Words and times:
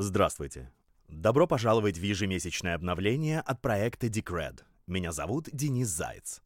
Здравствуйте. 0.00 0.70
Добро 1.08 1.48
пожаловать 1.48 1.98
в 1.98 2.02
ежемесячное 2.02 2.76
обновление 2.76 3.40
от 3.40 3.60
проекта 3.60 4.06
Decred. 4.06 4.60
Меня 4.86 5.10
зовут 5.10 5.48
Денис 5.52 5.88
Заяц. 5.88 6.40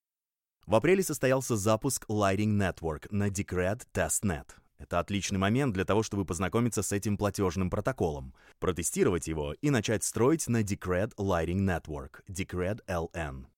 В 0.64 0.74
апреле 0.74 1.02
состоялся 1.02 1.58
запуск 1.58 2.06
Lighting 2.08 2.56
Network 2.56 3.08
на 3.10 3.28
Decred 3.28 3.82
Testnet. 3.92 4.46
Это 4.78 5.00
отличный 5.00 5.38
момент 5.38 5.74
для 5.74 5.84
того, 5.84 6.02
чтобы 6.02 6.24
познакомиться 6.24 6.82
с 6.82 6.92
этим 6.92 7.18
платежным 7.18 7.68
протоколом, 7.68 8.32
протестировать 8.58 9.28
его 9.28 9.52
и 9.52 9.68
начать 9.68 10.02
строить 10.02 10.48
на 10.48 10.62
Decred 10.62 11.14
Lighting 11.16 11.60
Network, 11.60 12.22
Decred 12.30 12.80
LN. 12.86 13.48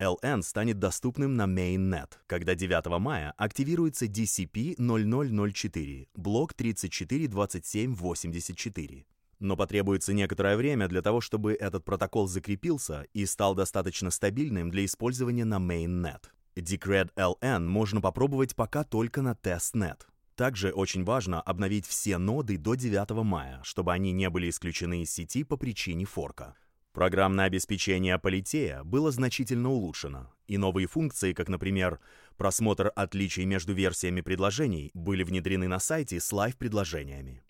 LN 0.00 0.42
станет 0.42 0.80
доступным 0.80 1.36
на 1.36 1.44
Mainnet, 1.44 2.14
когда 2.26 2.56
9 2.56 2.98
мая 2.98 3.32
активируется 3.36 4.06
DCP 4.06 4.74
0004, 4.78 6.08
блок 6.16 6.54
342784. 6.54 9.06
Но 9.44 9.58
потребуется 9.58 10.14
некоторое 10.14 10.56
время 10.56 10.88
для 10.88 11.02
того, 11.02 11.20
чтобы 11.20 11.52
этот 11.52 11.84
протокол 11.84 12.26
закрепился 12.26 13.06
и 13.12 13.26
стал 13.26 13.54
достаточно 13.54 14.10
стабильным 14.10 14.70
для 14.70 14.86
использования 14.86 15.44
на 15.44 15.56
Mainnet. 15.56 16.30
Decred 16.56 17.10
LN 17.14 17.66
можно 17.66 18.00
попробовать 18.00 18.56
пока 18.56 18.84
только 18.84 19.20
на 19.20 19.32
Testnet. 19.32 19.98
Также 20.34 20.70
очень 20.70 21.04
важно 21.04 21.42
обновить 21.42 21.86
все 21.86 22.16
ноды 22.16 22.56
до 22.56 22.74
9 22.74 23.22
мая, 23.22 23.60
чтобы 23.64 23.92
они 23.92 24.12
не 24.12 24.30
были 24.30 24.48
исключены 24.48 25.02
из 25.02 25.12
сети 25.12 25.44
по 25.44 25.58
причине 25.58 26.06
форка. 26.06 26.54
Программное 26.94 27.44
обеспечение 27.44 28.16
Politeia 28.16 28.82
было 28.82 29.10
значительно 29.10 29.68
улучшено, 29.68 30.32
и 30.46 30.56
новые 30.56 30.86
функции, 30.86 31.34
как, 31.34 31.50
например, 31.50 32.00
просмотр 32.38 32.90
отличий 32.96 33.44
между 33.44 33.74
версиями 33.74 34.22
предложений, 34.22 34.90
были 34.94 35.22
внедрены 35.22 35.68
на 35.68 35.80
сайте 35.80 36.18
с 36.18 36.32
лайв-предложениями. 36.32 37.42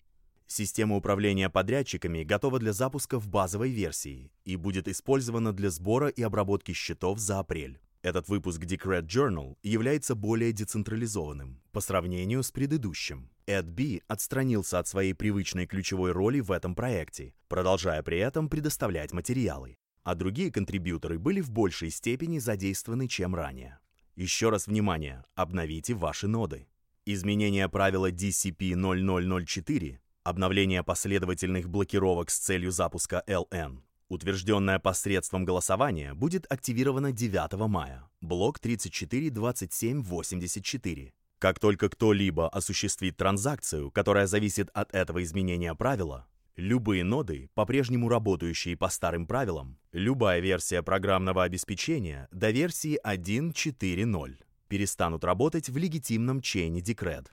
Система 0.47 0.95
управления 0.95 1.49
подрядчиками 1.49 2.23
готова 2.23 2.59
для 2.59 2.71
запуска 2.71 3.19
в 3.19 3.27
базовой 3.27 3.71
версии 3.71 4.31
и 4.43 4.55
будет 4.55 4.87
использована 4.87 5.53
для 5.53 5.69
сбора 5.69 6.07
и 6.07 6.21
обработки 6.21 6.71
счетов 6.71 7.19
за 7.19 7.39
апрель. 7.39 7.79
Этот 8.03 8.29
выпуск 8.29 8.61
Decred 8.61 9.07
Journal 9.07 9.57
является 9.63 10.13
более 10.13 10.51
децентрализованным 10.51 11.59
по 11.71 11.81
сравнению 11.81 12.43
с 12.43 12.51
предыдущим. 12.51 13.31
Би 13.63 14.03
отстранился 14.07 14.77
от 14.77 14.87
своей 14.87 15.13
привычной 15.13 15.65
ключевой 15.65 16.11
роли 16.11 16.39
в 16.39 16.51
этом 16.51 16.75
проекте, 16.75 17.33
продолжая 17.47 18.03
при 18.03 18.19
этом 18.19 18.47
предоставлять 18.47 19.11
материалы, 19.11 19.75
а 20.03 20.13
другие 20.13 20.51
контрибьюторы 20.51 21.17
были 21.17 21.41
в 21.41 21.49
большей 21.49 21.89
степени 21.89 22.37
задействованы, 22.37 23.07
чем 23.07 23.33
ранее. 23.33 23.79
Еще 24.15 24.49
раз 24.49 24.67
внимание, 24.67 25.25
обновите 25.33 25.95
ваши 25.95 26.27
ноды. 26.27 26.67
Изменение 27.07 27.67
правила 27.69 28.11
DCP-0004, 28.11 29.97
обновление 30.25 30.83
последовательных 30.83 31.69
блокировок 31.69 32.29
с 32.29 32.37
целью 32.39 32.71
запуска 32.71 33.23
LN, 33.27 33.77
утвержденное 34.09 34.79
посредством 34.79 35.45
голосования, 35.45 36.13
будет 36.15 36.51
активировано 36.51 37.11
9 37.11 37.53
мая, 37.69 38.09
блок 38.21 38.57
342784. 38.59 41.13
Как 41.37 41.59
только 41.59 41.89
кто-либо 41.89 42.47
осуществит 42.49 43.17
транзакцию, 43.17 43.91
которая 43.91 44.25
зависит 44.25 44.71
от 44.73 44.95
этого 44.95 45.21
изменения 45.23 45.75
правила, 45.75 46.25
любые 46.55 47.03
ноды, 47.03 47.51
по-прежнему 47.53 48.09
работающие 48.09 48.75
по 48.75 48.89
старым 48.89 49.27
правилам, 49.27 49.77
любая 49.91 50.39
версия 50.39 50.81
программного 50.81 51.43
обеспечения 51.43 52.27
до 52.31 52.49
версии 52.49 52.99
1.4.0 53.05 54.37
перестанут 54.67 55.23
работать 55.23 55.69
в 55.69 55.77
легитимном 55.77 56.41
чейне 56.41 56.81
Decred. 56.81 57.27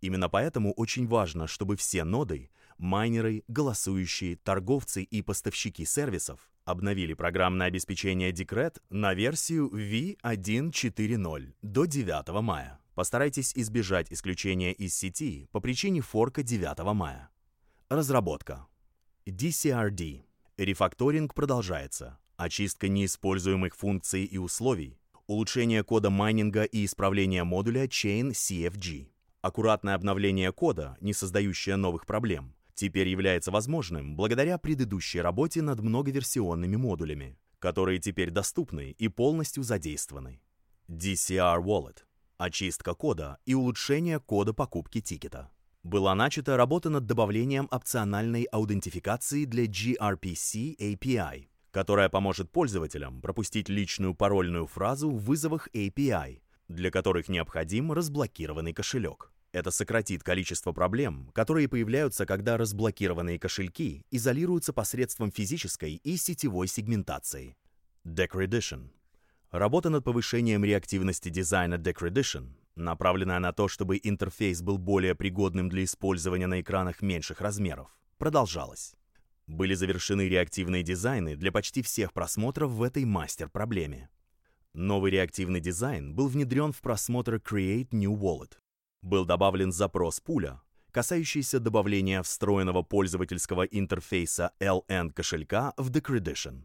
Именно 0.00 0.28
поэтому 0.28 0.72
очень 0.72 1.06
важно, 1.06 1.46
чтобы 1.46 1.76
все 1.76 2.04
ноды 2.04 2.50
майнеры, 2.78 3.42
голосующие, 3.48 4.36
торговцы 4.36 5.02
и 5.02 5.22
поставщики 5.22 5.84
сервисов 5.84 6.50
обновили 6.64 7.14
программное 7.14 7.66
обеспечение 7.66 8.30
Decred 8.30 8.80
на 8.90 9.14
версию 9.14 9.68
V1.4.0 9.70 11.54
до 11.62 11.84
9 11.86 12.28
мая. 12.42 12.78
Постарайтесь 12.94 13.52
избежать 13.54 14.12
исключения 14.12 14.72
из 14.72 14.94
сети 14.94 15.48
по 15.52 15.60
причине 15.60 16.00
форка 16.00 16.42
9 16.42 16.78
мая. 16.94 17.30
Разработка. 17.88 18.66
DCRD. 19.26 20.24
Рефакторинг 20.56 21.34
продолжается. 21.34 22.18
Очистка 22.36 22.88
неиспользуемых 22.88 23.76
функций 23.76 24.24
и 24.24 24.38
условий. 24.38 24.98
Улучшение 25.26 25.84
кода 25.84 26.10
майнинга 26.10 26.64
и 26.64 26.84
исправление 26.84 27.44
модуля 27.44 27.84
Chain 27.84 28.30
CFG. 28.30 29.08
Аккуратное 29.40 29.94
обновление 29.94 30.50
кода, 30.52 30.96
не 31.00 31.12
создающее 31.12 31.76
новых 31.76 32.06
проблем, 32.06 32.56
теперь 32.74 33.06
является 33.06 33.52
возможным 33.52 34.16
благодаря 34.16 34.58
предыдущей 34.58 35.20
работе 35.20 35.62
над 35.62 35.80
многоверсионными 35.80 36.74
модулями, 36.74 37.38
которые 37.60 38.00
теперь 38.00 38.30
доступны 38.30 38.90
и 38.90 39.06
полностью 39.06 39.62
задействованы. 39.62 40.40
DCR 40.88 41.62
Wallet– 41.62 41.98
очистка 42.36 42.94
кода 42.94 43.38
и 43.46 43.54
улучшение 43.54 44.18
кода 44.18 44.52
покупки 44.52 45.00
тикета. 45.00 45.50
Была 45.84 46.16
начата 46.16 46.56
работа 46.56 46.90
над 46.90 47.06
добавлением 47.06 47.68
опциональной 47.70 48.42
аутентификации 48.44 49.44
для 49.44 49.66
gRPC 49.66 50.76
API, 50.78 51.46
которая 51.70 52.08
поможет 52.08 52.50
пользователям 52.50 53.20
пропустить 53.20 53.68
личную 53.68 54.14
парольную 54.14 54.66
фразу 54.66 55.10
в 55.10 55.24
вызовах 55.24 55.68
API, 55.72 56.40
для 56.68 56.90
которых 56.90 57.28
необходим 57.28 57.92
разблокированный 57.92 58.72
кошелек. 58.72 59.32
Это 59.52 59.70
сократит 59.70 60.22
количество 60.22 60.72
проблем, 60.72 61.30
которые 61.34 61.68
появляются, 61.68 62.26
когда 62.26 62.58
разблокированные 62.58 63.38
кошельки 63.38 64.04
изолируются 64.10 64.72
посредством 64.72 65.32
физической 65.32 65.94
и 65.94 66.16
сетевой 66.16 66.68
сегментации. 66.68 67.56
Decredition. 68.04 68.90
Работа 69.50 69.88
над 69.88 70.04
повышением 70.04 70.64
реактивности 70.64 71.30
дизайна 71.30 71.76
Decredition, 71.76 72.52
направленная 72.74 73.38
на 73.38 73.52
то, 73.52 73.68
чтобы 73.68 73.98
интерфейс 74.02 74.60
был 74.60 74.76
более 74.76 75.14
пригодным 75.14 75.70
для 75.70 75.84
использования 75.84 76.46
на 76.46 76.60
экранах 76.60 77.00
меньших 77.00 77.40
размеров, 77.40 77.88
продолжалась. 78.18 78.94
Были 79.46 79.72
завершены 79.72 80.28
реактивные 80.28 80.82
дизайны 80.82 81.34
для 81.34 81.50
почти 81.50 81.80
всех 81.80 82.12
просмотров 82.12 82.70
в 82.72 82.82
этой 82.82 83.06
мастер-проблеме. 83.06 84.10
Новый 84.74 85.10
реактивный 85.10 85.60
дизайн 85.60 86.14
был 86.14 86.28
внедрен 86.28 86.72
в 86.72 86.80
просмотр 86.80 87.36
Create 87.36 87.88
New 87.90 88.14
Wallet, 88.16 88.58
был 89.02 89.24
добавлен 89.24 89.72
запрос 89.72 90.20
пуля, 90.20 90.60
касающийся 90.90 91.60
добавления 91.60 92.22
встроенного 92.22 92.82
пользовательского 92.82 93.62
интерфейса 93.62 94.52
LN 94.60 95.12
кошелька 95.12 95.72
в 95.76 95.90
Decredition. 95.90 96.64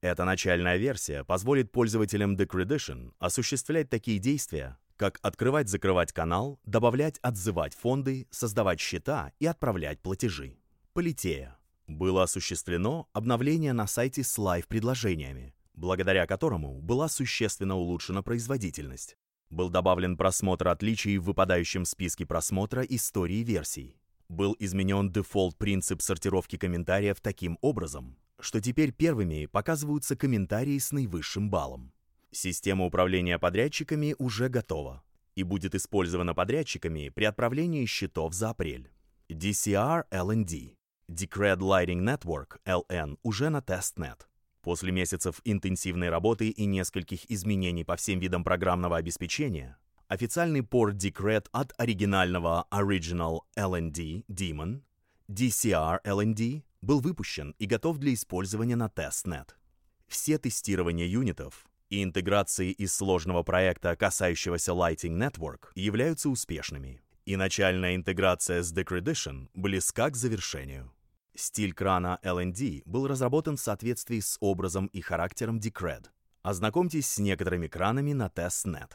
Эта 0.00 0.24
начальная 0.24 0.78
версия 0.78 1.24
позволит 1.24 1.70
пользователям 1.72 2.36
Decredition 2.36 3.12
осуществлять 3.18 3.90
такие 3.90 4.18
действия, 4.18 4.78
как 4.96 5.18
открывать-закрывать 5.22 6.12
канал, 6.12 6.58
добавлять, 6.64 7.18
отзывать 7.18 7.74
фонды, 7.74 8.26
создавать 8.30 8.80
счета 8.80 9.32
и 9.38 9.46
отправлять 9.46 10.00
платежи. 10.00 10.56
Политея. 10.92 11.58
Было 11.86 12.22
осуществлено 12.22 13.08
обновление 13.12 13.72
на 13.72 13.86
сайте 13.86 14.22
с 14.22 14.38
лайв-предложениями, 14.38 15.54
благодаря 15.80 16.26
которому 16.26 16.80
была 16.82 17.08
существенно 17.08 17.74
улучшена 17.76 18.22
производительность. 18.22 19.16
Был 19.48 19.70
добавлен 19.70 20.16
просмотр 20.16 20.68
отличий 20.68 21.16
в 21.16 21.24
выпадающем 21.24 21.86
списке 21.86 22.26
просмотра 22.26 22.82
истории 22.82 23.42
версий. 23.42 23.96
Был 24.28 24.54
изменен 24.60 25.10
дефолт-принцип 25.10 26.02
сортировки 26.02 26.56
комментариев 26.56 27.20
таким 27.20 27.58
образом, 27.62 28.16
что 28.38 28.60
теперь 28.60 28.92
первыми 28.92 29.46
показываются 29.46 30.16
комментарии 30.16 30.78
с 30.78 30.92
наивысшим 30.92 31.50
баллом. 31.50 31.92
Система 32.30 32.84
управления 32.84 33.38
подрядчиками 33.38 34.14
уже 34.18 34.48
готова 34.48 35.02
и 35.34 35.42
будет 35.42 35.74
использована 35.74 36.34
подрядчиками 36.34 37.08
при 37.08 37.24
отправлении 37.24 37.86
счетов 37.86 38.34
за 38.34 38.50
апрель. 38.50 38.92
DCR 39.30 40.04
LND 40.10 40.76
Decred 41.10 41.58
Lightning 41.58 42.02
Network 42.02 42.58
LN 42.66 43.16
уже 43.22 43.48
на 43.48 43.62
testnet. 43.62 44.29
После 44.62 44.92
месяцев 44.92 45.40
интенсивной 45.44 46.10
работы 46.10 46.50
и 46.50 46.66
нескольких 46.66 47.30
изменений 47.30 47.84
по 47.84 47.96
всем 47.96 48.18
видам 48.18 48.44
программного 48.44 48.98
обеспечения, 48.98 49.78
официальный 50.08 50.62
порт 50.62 50.96
Decred 50.96 51.46
от 51.52 51.72
оригинального 51.78 52.66
Original 52.70 53.40
LND 53.56 54.24
Daemon, 54.28 54.82
DCR 55.28 56.00
LND, 56.04 56.62
был 56.82 57.00
выпущен 57.00 57.54
и 57.58 57.66
готов 57.66 57.98
для 57.98 58.12
использования 58.12 58.76
на 58.76 58.88
testnet. 58.88 59.56
Все 60.08 60.38
тестирования 60.38 61.06
юнитов 61.06 61.66
и 61.88 62.02
интеграции 62.02 62.70
из 62.70 62.94
сложного 62.94 63.42
проекта, 63.42 63.96
касающегося 63.96 64.72
Lightning 64.72 65.16
Network, 65.16 65.68
являются 65.74 66.28
успешными, 66.28 67.00
и 67.24 67.36
начальная 67.36 67.94
интеграция 67.94 68.62
с 68.62 68.72
Decrediton 68.74 69.48
близка 69.54 70.10
к 70.10 70.16
завершению. 70.16 70.92
Стиль 71.34 71.72
крана 71.72 72.18
LND 72.22 72.82
был 72.84 73.06
разработан 73.06 73.56
в 73.56 73.60
соответствии 73.60 74.20
с 74.20 74.36
образом 74.40 74.86
и 74.86 75.00
характером 75.00 75.58
Decred. 75.58 76.06
Ознакомьтесь 76.42 77.06
с 77.06 77.18
некоторыми 77.18 77.66
кранами 77.66 78.12
на 78.12 78.26
testnet. 78.26 78.92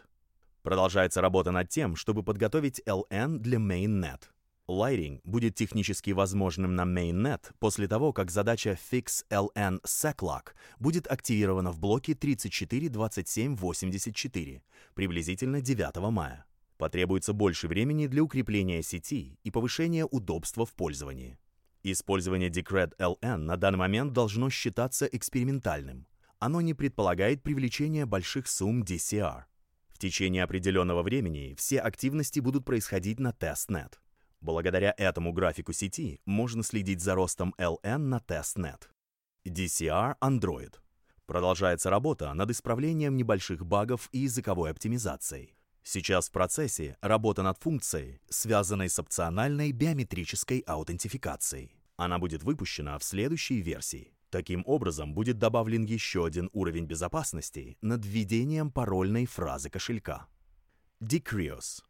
Продолжается 0.61 1.21
работа 1.21 1.51
над 1.51 1.69
тем, 1.69 1.95
чтобы 1.95 2.23
подготовить 2.23 2.81
LN 2.87 3.37
для 3.37 3.59
mainnet. 3.59 4.21
Lighting 4.67 5.21
будет 5.23 5.53
технически 5.53 6.09
возможным 6.09 6.75
на 6.75 6.85
mainnet 6.85 7.53
после 7.59 7.87
того, 7.87 8.13
как 8.13 8.31
задача 8.31 8.75
fix-ln 8.91 9.79
seclock 9.83 10.53
будет 10.79 11.05
активирована 11.05 11.71
в 11.71 11.79
блоке 11.79 12.13
34.27.84, 12.13 14.61
приблизительно 14.95 15.61
9 15.61 15.97
мая. 16.11 16.45
Потребуется 16.77 17.33
больше 17.33 17.67
времени 17.67 18.07
для 18.07 18.23
укрепления 18.23 18.81
сети 18.81 19.37
и 19.43 19.51
повышения 19.51 20.03
удобства 20.03 20.65
в 20.65 20.73
пользовании. 20.73 21.37
Использование 21.91 22.49
Decred 22.49 22.93
LN 22.97 23.37
на 23.37 23.57
данный 23.57 23.77
момент 23.77 24.11
должно 24.11 24.49
считаться 24.49 25.05
экспериментальным. 25.05 26.07
Оно 26.39 26.59
не 26.59 26.73
предполагает 26.73 27.43
привлечение 27.43 28.07
больших 28.07 28.47
сумм 28.47 28.81
DCR. 28.81 29.43
В 29.89 29.99
течение 29.99 30.43
определенного 30.43 31.03
времени 31.03 31.53
все 31.55 31.79
активности 31.79 32.39
будут 32.39 32.65
происходить 32.65 33.19
на 33.19 33.33
testnet. 33.33 34.01
Благодаря 34.41 34.95
этому 34.97 35.31
графику 35.31 35.73
сети 35.73 36.21
можно 36.25 36.63
следить 36.63 37.01
за 37.01 37.13
ростом 37.13 37.53
LN 37.59 37.97
на 37.97 38.19
testnet. 38.19 38.89
DCR 39.47 40.15
Android. 40.23 40.73
Продолжается 41.27 41.91
работа 41.91 42.33
над 42.33 42.49
исправлением 42.49 43.15
небольших 43.15 43.63
багов 43.63 44.09
и 44.11 44.21
языковой 44.21 44.71
оптимизацией. 44.71 45.55
Сейчас 45.87 46.29
в 46.29 46.31
процессе 46.31 46.97
работа 46.99 47.43
над 47.43 47.59
функцией, 47.59 48.19
связанной 48.27 48.89
с 48.89 48.97
опциональной 48.97 49.71
биометрической 49.71 50.59
аутентификацией. 50.65 51.75
Она 51.95 52.17
будет 52.17 52.41
выпущена 52.41 52.97
в 52.97 53.03
следующей 53.03 53.61
версии. 53.61 54.11
Таким 54.31 54.63
образом, 54.65 55.13
будет 55.13 55.37
добавлен 55.37 55.83
еще 55.83 56.25
один 56.25 56.49
уровень 56.53 56.85
безопасности 56.85 57.77
над 57.81 58.03
введением 58.03 58.71
парольной 58.71 59.27
фразы 59.27 59.69
кошелька. 59.69 60.25
Decreos 60.99 61.83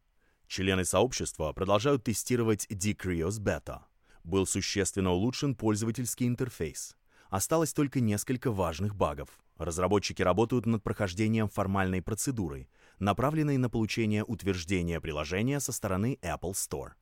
Члены 0.46 0.84
сообщества 0.84 1.54
продолжают 1.54 2.04
тестировать 2.04 2.66
Decreos 2.70 3.40
Beta. 3.40 3.84
Был 4.24 4.46
существенно 4.46 5.12
улучшен 5.12 5.54
пользовательский 5.54 6.26
интерфейс. 6.26 6.98
Осталось 7.30 7.72
только 7.72 8.00
несколько 8.00 8.52
важных 8.52 8.94
багов. 8.94 9.30
Разработчики 9.56 10.20
работают 10.20 10.66
над 10.66 10.82
прохождением 10.82 11.48
формальной 11.48 12.02
процедуры, 12.02 12.68
направленной 12.98 13.58
на 13.58 13.70
получение 13.70 14.24
утверждения 14.24 15.00
приложения 15.00 15.60
со 15.60 15.70
стороны 15.72 16.18
Apple 16.22 16.52
Store. 16.52 16.92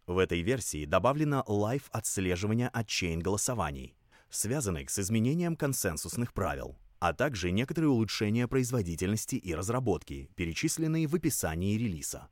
В 0.07 0.19
этой 0.19 0.43
версии 0.43 0.85
добавлено 0.85 1.45
лайв-отслеживание 1.47 2.69
от 2.69 2.89
чейн-голосований– 2.89 3.95
связанных 4.33 4.91
с 4.91 4.99
изменением 4.99 5.57
консенсусных 5.57 6.33
правил, 6.33 6.77
а 6.99 7.13
также 7.13 7.51
некоторые 7.51 7.91
улучшения 7.91 8.49
производительности 8.49 9.37
и 9.37 9.55
разработки, 9.55 10.31
перечисленные 10.35 11.07
в 11.07 11.15
описании 11.15 11.77
релиза. 11.77 12.29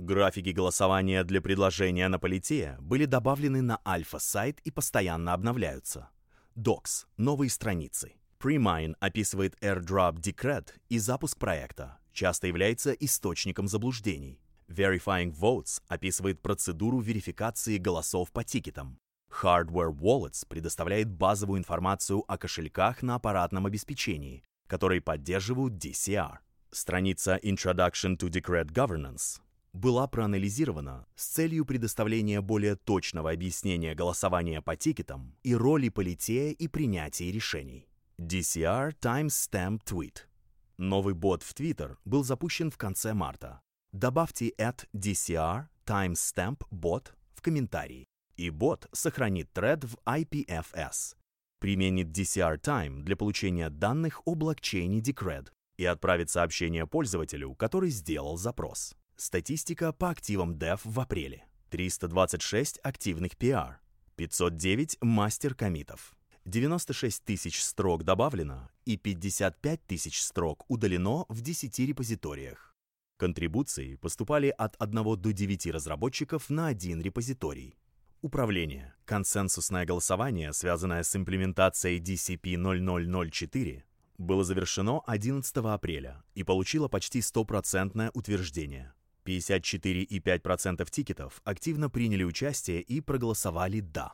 Графики 0.00 0.48
голосования 0.48 1.24
для 1.24 1.42
предложения 1.42 2.08
на 2.08 2.18
полите 2.18 2.78
были 2.80 3.04
добавлены 3.04 3.60
на 3.60 3.82
альфа-сайт 3.86 4.58
и 4.64 4.70
постоянно 4.70 5.34
обновляются. 5.34 6.08
Docs— 6.56 7.04
новые 7.18 7.50
страницы. 7.50 8.14
Premine 8.42 8.94
описывает 8.98 9.62
AirDrop 9.62 10.14
Decred 10.14 10.68
и 10.88 10.98
запуск 10.98 11.38
проекта, 11.38 11.98
часто 12.14 12.46
является 12.46 12.92
источником 12.92 13.68
заблуждений. 13.68 14.40
Verifying 14.68 15.38
Votes 15.38 15.82
описывает 15.86 16.40
процедуру 16.40 17.00
верификации 17.00 17.76
голосов 17.76 18.32
по 18.32 18.42
тикетам. 18.42 18.98
Hardware 19.42 19.94
Wallets 19.94 20.46
предоставляет 20.48 21.10
базовую 21.10 21.58
информацию 21.58 22.24
о 22.26 22.38
кошельках 22.38 23.02
на 23.02 23.16
аппаратном 23.16 23.66
обеспечении, 23.66 24.44
которые 24.66 25.02
поддерживают 25.02 25.74
DCR. 25.74 26.38
Страница 26.70 27.38
Introduction 27.42 28.16
to 28.16 28.30
Decred 28.30 28.72
Governance 28.72 29.42
была 29.72 30.06
проанализирована 30.06 31.06
с 31.14 31.26
целью 31.26 31.64
предоставления 31.64 32.40
более 32.40 32.76
точного 32.76 33.30
объяснения 33.30 33.94
голосования 33.94 34.62
по 34.62 34.76
тикетам 34.76 35.36
и 35.42 35.54
роли 35.54 35.88
политея 35.88 36.52
и 36.52 36.68
принятия 36.68 37.30
решений. 37.30 37.88
DCR 38.18 38.94
Timestamp 39.00 39.80
Tweet. 39.84 40.18
Новый 40.78 41.14
бот 41.14 41.42
в 41.42 41.54
Twitter 41.54 41.96
был 42.04 42.24
запущен 42.24 42.70
в 42.70 42.76
конце 42.76 43.14
марта. 43.14 43.60
Добавьте 43.92 44.50
at 44.58 44.86
DCR 44.94 45.66
Timestamp 45.86 46.62
Bot 46.70 47.08
в 47.34 47.42
комментарии 47.42 48.06
и 48.40 48.50
бот 48.50 48.88
сохранит 48.92 49.52
тред 49.52 49.84
в 49.84 49.96
IPFS, 50.06 51.14
применит 51.58 52.08
DCR 52.08 52.58
Time 52.58 53.02
для 53.02 53.16
получения 53.16 53.68
данных 53.68 54.22
о 54.24 54.34
блокчейне 54.34 55.00
Decred 55.00 55.48
и 55.76 55.84
отправит 55.84 56.30
сообщение 56.30 56.86
пользователю, 56.86 57.54
который 57.54 57.90
сделал 57.90 58.38
запрос. 58.38 58.94
Статистика 59.22 59.92
по 59.92 60.08
активам 60.08 60.54
DEF 60.54 60.80
в 60.82 60.98
апреле. 60.98 61.44
326 61.68 62.78
активных 62.82 63.32
PR, 63.32 63.74
509 64.16 64.96
мастер-коммитов, 65.02 66.16
96 66.46 67.22
тысяч 67.26 67.60
строк 67.60 68.02
добавлено 68.02 68.70
и 68.86 68.96
55 68.96 69.86
тысяч 69.86 70.22
строк 70.22 70.64
удалено 70.68 71.26
в 71.28 71.42
10 71.42 71.78
репозиториях. 71.80 72.74
Контрибуции 73.18 73.96
поступали 73.96 74.54
от 74.56 74.74
1 74.78 75.20
до 75.20 75.32
9 75.34 75.66
разработчиков 75.66 76.48
на 76.48 76.68
один 76.68 77.02
репозиторий. 77.02 77.76
Управление. 78.22 78.94
Консенсусное 79.04 79.84
голосование, 79.84 80.54
связанное 80.54 81.02
с 81.02 81.14
имплементацией 81.14 82.00
DCP-0004, 82.00 83.82
было 84.16 84.44
завершено 84.44 85.02
11 85.06 85.56
апреля 85.58 86.24
и 86.34 86.42
получило 86.42 86.88
почти 86.88 87.20
стопроцентное 87.20 88.10
утверждение. 88.14 88.94
54,5% 89.24 90.90
тикетов 90.90 91.40
активно 91.44 91.90
приняли 91.90 92.24
участие 92.24 92.80
и 92.82 93.00
проголосовали 93.00 93.80
«да». 93.80 94.12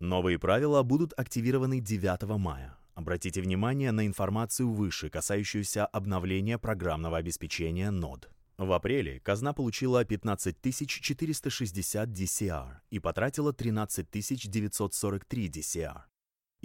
Новые 0.00 0.38
правила 0.38 0.82
будут 0.82 1.12
активированы 1.16 1.80
9 1.80 2.22
мая. 2.38 2.76
Обратите 2.94 3.40
внимание 3.40 3.90
на 3.90 4.06
информацию 4.06 4.70
выше, 4.70 5.10
касающуюся 5.10 5.86
обновления 5.86 6.58
программного 6.58 7.16
обеспечения 7.18 7.90
NOD. 7.90 8.28
В 8.56 8.72
апреле 8.72 9.18
казна 9.20 9.52
получила 9.52 10.04
15 10.04 10.56
460 10.86 12.08
DCR 12.08 12.76
и 12.90 13.00
потратила 13.00 13.52
13 13.52 14.06
943 14.10 15.48
DCR. 15.48 16.02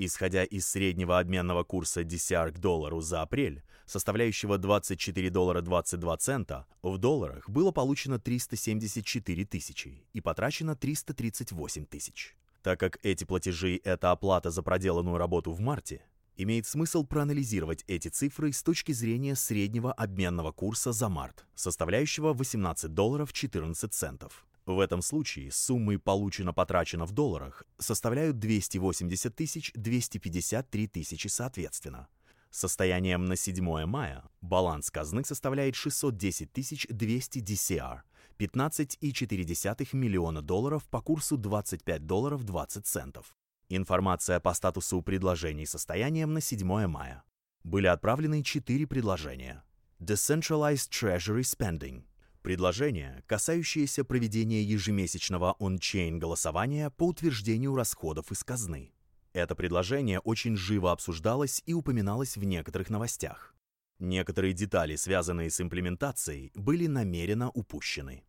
Исходя 0.02 0.46
из 0.46 0.66
среднего 0.66 1.20
обменного 1.20 1.66
курса 1.66 2.04
DCR 2.04 2.54
к 2.54 2.60
доллару 2.60 3.02
за 3.02 3.22
апрель, 3.22 3.64
составляющего 3.86 4.58
24 4.58 5.30
доллара 5.30 5.60
22 5.60 6.16
цента, 6.16 6.66
в 6.82 6.98
долларах 6.98 7.50
было 7.50 7.72
получено 7.72 8.18
374 8.18 9.44
тысячи 9.44 10.06
и 10.14 10.22
потрачено 10.22 10.78
338 10.78 11.86
тысяч. 11.86 12.38
Так 12.64 12.80
как 12.80 12.98
эти 13.04 13.26
платежи– 13.26 13.82
это 13.84 14.12
оплата 14.12 14.52
за 14.52 14.64
проделанную 14.64 15.18
работу 15.18 15.52
в 15.52 15.60
марте, 15.60 16.02
имеет 16.38 16.66
смысл 16.66 17.04
проанализировать 17.04 17.84
эти 17.88 18.08
цифры 18.08 18.54
с 18.54 18.64
точки 18.64 18.94
зрения 18.94 19.36
среднего 19.36 19.92
обменного 19.92 20.54
курса 20.54 20.94
за 20.94 21.10
март, 21.10 21.46
составляющего 21.56 22.32
18 22.32 22.94
долларов 22.94 23.34
14 23.34 23.94
центов. 23.94 24.46
В 24.70 24.80
этом 24.82 25.02
случае 25.02 25.52
суммы 25.52 25.98
получено-потрачено 25.98 27.08
в 27.08 27.12
долларах 27.12 27.64
составляют 27.80 28.38
280 28.38 29.36
тысяч 29.36 29.72
253 29.74 30.88
тысячи 30.88 31.26
соответственно. 31.26 32.08
Состоянием 32.52 33.26
на 33.26 33.36
7 33.36 33.86
мая 33.88 34.30
баланс 34.42 34.92
казны 34.92 35.26
составляет 35.26 35.74
610 35.74 36.86
200 36.96 37.40
DCR, 37.40 38.02
15,4 38.38 39.88
миллиона 39.94 40.44
долларов 40.44 40.88
по 40.88 41.02
курсу 41.02 41.36
25 41.36 42.06
долларов 42.06 42.44
20 42.44 42.86
центов. 42.86 43.36
Информация 43.70 44.40
по 44.40 44.54
статусу 44.54 45.02
предложений 45.02 45.66
состоянием 45.66 46.32
на 46.32 46.42
7 46.42 46.86
мая. 46.86 47.24
Были 47.64 47.88
отправлены 47.88 48.44
4 48.44 48.86
предложения. 48.86 49.64
Decentralized 50.00 50.92
Treasury 50.92 51.42
Spending. 51.42 52.04
Предложение, 52.42 53.22
касающееся 53.28 54.06
проведения 54.06 54.64
ежемесячного 54.64 55.58
он-чейн 55.60 56.20
голосования 56.20 56.90
по 56.90 57.08
утверждению 57.08 57.76
расходов 57.76 58.32
из 58.32 58.44
казны. 58.46 58.94
Это 59.34 59.56
предложение 59.56 60.20
очень 60.20 60.56
живо 60.56 60.94
обсуждалось 60.94 61.62
и 61.66 61.74
упоминалось 61.74 62.38
в 62.38 62.44
некоторых 62.46 62.90
новостях. 62.90 63.54
Некоторые 64.00 64.54
детали, 64.54 64.96
связанные 64.96 65.50
с 65.50 65.60
имплементацией, 65.60 66.52
были 66.56 66.88
намеренно 66.88 67.50
упущены. 67.50 68.24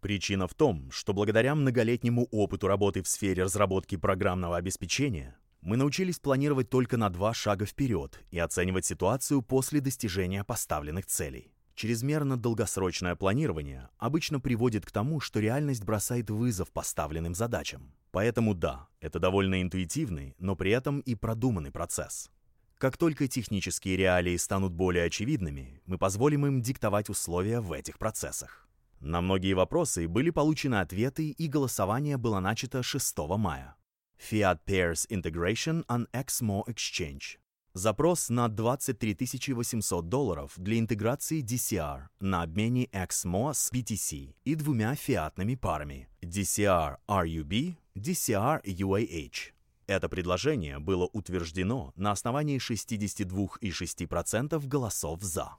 Причина 0.00 0.46
в 0.46 0.54
том, 0.54 0.90
что 0.90 1.14
благодаря 1.14 1.54
многолетнему 1.54 2.28
опыту 2.30 2.66
работы 2.66 3.02
в 3.02 3.08
сфере 3.08 3.44
разработки 3.44 3.96
программного 3.96 4.58
обеспечения, 4.58 5.38
мы 5.62 5.78
научились 5.78 6.18
планировать 6.18 6.68
только 6.68 6.98
на 6.98 7.08
два 7.08 7.32
шага 7.32 7.64
вперед 7.64 8.20
и 8.30 8.38
оценивать 8.38 8.84
ситуацию 8.84 9.40
после 9.40 9.80
достижения 9.80 10.44
поставленных 10.44 11.06
целей. 11.06 11.54
Чрезмерно 11.74 12.36
долгосрочное 12.36 13.16
планирование 13.16 13.88
обычно 13.98 14.40
приводит 14.40 14.84
к 14.84 14.90
тому, 14.90 15.20
что 15.20 15.40
реальность 15.40 15.84
бросает 15.84 16.30
вызов 16.30 16.70
поставленным 16.70 17.34
задачам. 17.34 17.94
Поэтому 18.10 18.54
да, 18.54 18.88
это 19.00 19.18
довольно 19.18 19.62
интуитивный, 19.62 20.34
но 20.38 20.54
при 20.54 20.70
этом 20.70 21.00
и 21.00 21.14
продуманный 21.14 21.70
процесс. 21.70 22.30
Как 22.76 22.96
только 22.98 23.28
технические 23.28 23.96
реалии 23.96 24.36
станут 24.36 24.72
более 24.72 25.04
очевидными, 25.04 25.80
мы 25.86 25.98
позволим 25.98 26.46
им 26.46 26.60
диктовать 26.60 27.08
условия 27.08 27.60
в 27.60 27.72
этих 27.72 27.98
процессах. 27.98 28.68
На 29.00 29.20
многие 29.20 29.54
вопросы 29.54 30.06
были 30.08 30.30
получены 30.30 30.76
ответы, 30.76 31.30
и 31.30 31.48
голосование 31.48 32.16
было 32.16 32.40
начато 32.40 32.82
6 32.82 33.18
мая. 33.38 33.76
Fiat 34.18 34.60
Pairs 34.66 35.08
Integration 35.08 35.84
on 35.86 36.06
XMO 36.12 36.64
Exchange. 36.68 37.41
Запрос 37.74 38.28
на 38.28 38.48
23 38.48 39.54
800 39.54 40.08
долларов 40.10 40.52
для 40.58 40.78
интеграции 40.78 41.42
DCR 41.42 42.02
на 42.20 42.42
обмене 42.42 42.84
XMO 42.92 43.54
с 43.54 43.72
BTC 43.72 44.34
и 44.44 44.54
двумя 44.54 44.94
фиатными 44.94 45.54
парами 45.54 46.10
DCR 46.20 46.98
RUB, 47.08 47.76
DCR 47.94 48.62
UAH. 48.62 49.52
Это 49.86 50.10
предложение 50.10 50.80
было 50.80 51.08
утверждено 51.14 51.94
на 51.96 52.10
основании 52.10 52.58
62,6% 52.58 54.66
голосов 54.66 55.22
«за». 55.22 55.56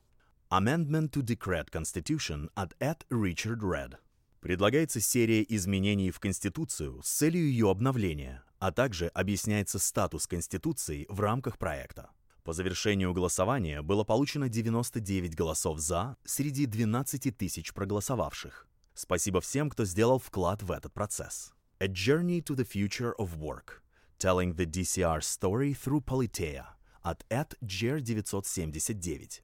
Amendment 0.51 1.13
to 1.13 1.23
Decreed 1.23 1.71
Constitution 1.71 2.51
от 2.53 2.75
Ed 2.79 3.07
Richard 3.09 3.61
Red. 3.61 3.95
Предлагается 4.39 5.01
серия 5.01 5.43
изменений 5.49 6.11
в 6.11 6.19
Конституцию 6.19 7.01
с 7.01 7.09
целью 7.09 7.49
ее 7.49 7.71
обновления, 7.71 8.43
а 8.63 8.71
также 8.71 9.07
объясняется 9.07 9.77
статус 9.77 10.25
Конституции 10.25 11.05
в 11.09 11.19
рамках 11.19 11.57
проекта. 11.57 12.11
По 12.45 12.53
завершению 12.53 13.13
голосования 13.13 13.81
было 13.81 14.05
получено 14.05 14.47
99 14.47 15.35
голосов 15.35 15.79
«за» 15.79 16.15
среди 16.23 16.65
12 16.65 17.37
тысяч 17.37 17.73
проголосовавших. 17.73 18.65
Спасибо 18.93 19.41
всем, 19.41 19.69
кто 19.69 19.83
сделал 19.83 20.17
вклад 20.17 20.63
в 20.63 20.71
этот 20.71 20.93
процесс. 20.93 21.51
A 21.79 21.87
Journey 21.87 22.41
to 22.41 22.55
the 22.55 22.65
Future 22.65 23.11
of 23.19 23.37
Work. 23.37 23.81
Telling 24.17 24.55
the 24.55 24.65
DCR 24.65 25.19
Story 25.19 25.73
Through 25.73 26.05
Politeia 26.05 26.67
от 27.01 27.25
Ed 27.29 27.57
Jer 27.61 27.99
979. 27.99 29.43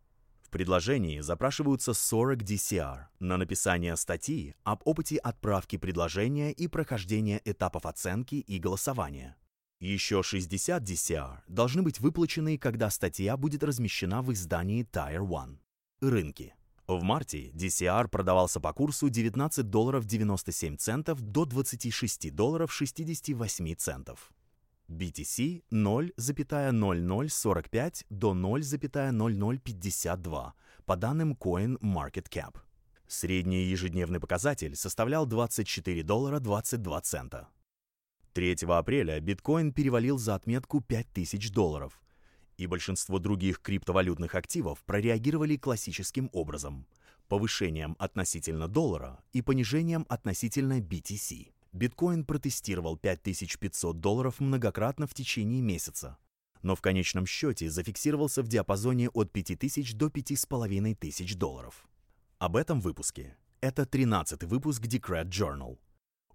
В 0.49 0.51
предложении 0.51 1.19
запрашиваются 1.19 1.93
40 1.93 2.39
DCR 2.41 3.01
на 3.19 3.37
написание 3.37 3.95
статьи 3.95 4.55
об 4.63 4.81
опыте 4.83 5.17
отправки 5.17 5.77
предложения 5.77 6.51
и 6.51 6.67
прохождения 6.67 7.39
этапов 7.45 7.85
оценки 7.85 8.33
и 8.33 8.57
голосования. 8.57 9.37
Еще 9.79 10.23
60 10.23 10.81
DCR 10.81 11.41
должны 11.47 11.83
быть 11.83 11.99
выплачены, 11.99 12.57
когда 12.57 12.89
статья 12.89 13.37
будет 13.37 13.63
размещена 13.63 14.23
в 14.23 14.33
издании 14.33 14.83
Tier 14.91 15.21
1. 15.21 15.59
Рынки. 16.01 16.55
В 16.87 17.03
марте 17.03 17.51
DCR 17.51 18.07
продавался 18.07 18.59
по 18.59 18.73
курсу 18.73 19.07
19 19.09 19.69
долларов 19.69 20.05
97 20.05 20.77
центов 20.77 21.21
до 21.21 21.45
26 21.45 22.33
долларов 22.33 22.73
68 22.73 23.75
центов. 23.75 24.31
BTC 24.89 25.63
0,0045 25.71 28.05
до 28.09 28.33
0,0052 28.33 30.51
по 30.85 30.95
данным 30.95 31.37
CoinMarketCap. 31.39 32.55
Средний 33.07 33.65
ежедневный 33.65 34.19
показатель 34.19 34.75
составлял 34.75 35.25
24 35.25 36.03
доллара 36.03 36.39
22 36.39 37.01
цента. 37.01 37.47
3 38.33 38.57
апреля 38.67 39.19
биткоин 39.19 39.73
перевалил 39.73 40.17
за 40.17 40.35
отметку 40.35 40.81
5000 40.81 41.51
долларов, 41.51 42.01
и 42.57 42.67
большинство 42.67 43.19
других 43.19 43.61
криптовалютных 43.61 44.35
активов 44.35 44.83
прореагировали 44.83 45.57
классическим 45.57 46.29
образом– 46.33 46.85
повышением 47.29 47.95
относительно 47.99 48.67
доллара 48.67 49.23
и 49.31 49.41
понижением 49.41 50.05
относительно 50.09 50.81
BTC. 50.81 51.53
Биткоин 51.71 52.25
протестировал 52.25 52.97
5500 52.97 53.99
долларов 53.99 54.39
многократно 54.39 55.05
в 55.05 55.13
течение 55.13 55.61
месяца, 55.61 56.17
но 56.63 56.75
в 56.75 56.81
конечном 56.81 57.25
счете 57.25 57.69
зафиксировался 57.69 58.41
в 58.41 58.47
диапазоне 58.47 59.09
от 59.09 59.31
5000 59.31 59.93
до 59.93 60.09
5500 60.09 61.37
долларов. 61.37 61.87
Об 62.39 62.55
этом 62.55 62.81
выпуске. 62.81 63.37
Это 63.61 63.85
13 63.85 64.43
выпуск 64.43 64.83
Decred 64.83 65.29
Journal. 65.29 65.77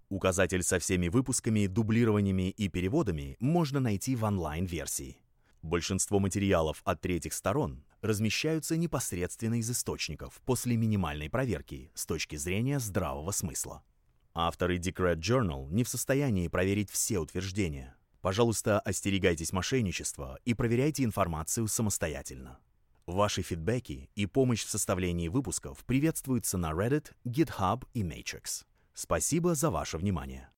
Указатель 0.09 0.63
со 0.63 0.79
всеми 0.79 1.07
выпусками, 1.07 1.65
дублированиями 1.65 2.51
и 2.51 2.69
переводами 2.69 3.35
можно 3.39 3.79
найти 3.79 4.15
в 4.15 4.23
онлайн-версии. 4.23 5.17
Большинство 5.63 6.19
материалов 6.19 6.81
от 6.85 7.01
третьих 7.01 7.33
сторон 7.33 7.83
размещаются 8.01 8.77
непосредственно 8.77 9.55
из 9.55 9.69
источников 9.69 10.39
после 10.45 10.77
минимальной 10.77 11.29
проверки 11.29 11.91
с 11.95 12.05
точки 12.05 12.35
зрения 12.35 12.79
здравого 12.79 13.31
смысла. 13.31 13.83
Авторы 14.37 14.77
Decred 14.77 15.19
Journal 15.19 15.71
не 15.71 15.85
в 15.85 15.89
состоянии 15.89 16.49
проверить 16.49 16.91
все 16.91 17.19
утверждения. 17.19 17.95
Пожалуйста, 18.19 18.81
остерегайтесь 18.81 19.53
мошенничества 19.53 20.39
и 20.43 20.53
проверяйте 20.53 21.05
информацию 21.05 21.69
самостоятельно. 21.69 22.59
Ваши 23.05 23.43
фидбэки 23.43 24.09
и 24.13 24.25
помощь 24.25 24.65
в 24.65 24.69
составлении 24.69 25.29
выпусков 25.29 25.85
приветствуются 25.85 26.57
на 26.57 26.71
Reddit, 26.71 27.13
GitHub 27.23 27.87
и 27.93 28.03
Matrix. 28.03 28.65
Спасибо 28.93 29.55
за 29.55 29.69
ваше 29.69 29.97
внимание. 29.97 30.49